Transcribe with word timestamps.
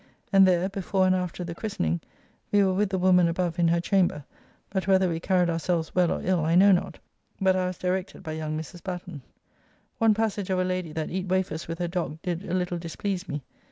And 0.33 0.47
there, 0.47 0.67
before 0.67 1.05
and 1.05 1.13
after 1.15 1.43
the 1.43 1.53
christening; 1.53 2.01
we 2.51 2.63
were 2.63 2.73
with 2.73 2.89
the 2.89 2.97
woman 2.97 3.27
above 3.27 3.59
in 3.59 3.67
her 3.67 3.79
chamber; 3.79 4.23
but 4.71 4.87
whether 4.87 5.07
we 5.07 5.19
carried 5.19 5.47
ourselves 5.47 5.93
well 5.93 6.11
or 6.11 6.21
ill, 6.23 6.43
I 6.43 6.55
know 6.55 6.71
not; 6.71 6.97
but 7.39 7.55
I 7.55 7.67
was 7.67 7.77
directed 7.77 8.23
by 8.23 8.31
young 8.31 8.57
Mrs. 8.57 8.81
Batten. 8.81 9.21
One 9.99 10.15
passage 10.15 10.49
of 10.49 10.57
a 10.59 10.63
lady 10.63 10.91
that 10.93 11.11
eat 11.11 11.27
wafers 11.27 11.67
with 11.67 11.77
her 11.77 11.87
dog 11.87 12.17
did 12.23 12.49
a 12.49 12.55
little 12.55 12.79
displease 12.79 13.29
me. 13.29 13.43